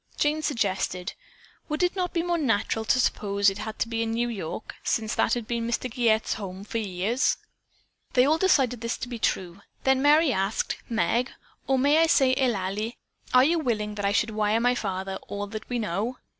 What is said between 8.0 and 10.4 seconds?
They all decided this to be true. Then Merry